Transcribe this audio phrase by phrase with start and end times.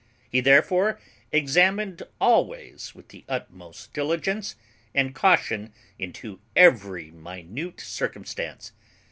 [0.31, 0.99] He therefore
[1.31, 4.55] examined always with the utmost diligence
[4.95, 8.71] and caution into every minute circumstance.